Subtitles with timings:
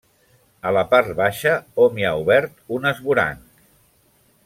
[0.69, 1.53] A la part baixa
[1.83, 3.45] hom hi ha obert un esvoranc.